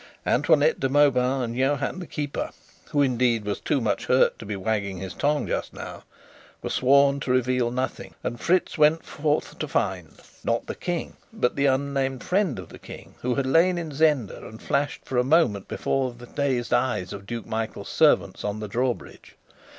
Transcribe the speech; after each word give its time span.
Antoinette 0.25 0.79
de 0.79 0.89
Mauban 0.89 1.43
and 1.43 1.55
Johann 1.55 1.99
the 1.99 2.07
keeper 2.07 2.49
(who, 2.89 3.03
indeed, 3.03 3.45
was 3.45 3.59
too 3.59 3.79
much 3.79 4.07
hurt 4.07 4.39
to 4.39 4.47
be 4.47 4.55
wagging 4.55 4.97
his 4.97 5.13
tongue 5.13 5.45
just 5.45 5.73
now) 5.75 6.01
were 6.63 6.71
sworn 6.71 7.19
to 7.19 7.29
reveal 7.29 7.69
nothing; 7.69 8.15
and 8.23 8.39
Fritz 8.41 8.79
went 8.79 9.05
forth 9.05 9.59
to 9.59 9.67
find 9.67 10.19
not 10.43 10.65
the 10.65 10.73
King, 10.73 11.17
but 11.31 11.55
the 11.55 11.67
unnamed 11.67 12.23
friend 12.23 12.57
of 12.57 12.69
the 12.69 12.79
King, 12.79 13.13
who 13.21 13.35
had 13.35 13.45
lain 13.45 13.77
in 13.77 13.91
Zenda 13.91 14.37
and 14.47 14.59
flashed 14.59 15.05
for 15.05 15.19
a 15.19 15.23
moment 15.23 15.67
before 15.67 16.11
the 16.11 16.25
dazed 16.25 16.73
eyes 16.73 17.13
of 17.13 17.27
Duke 17.27 17.45
Michael's 17.45 17.89
servants 17.89 18.43
on 18.43 18.59
the 18.59 18.67
drawbridge. 18.67 19.35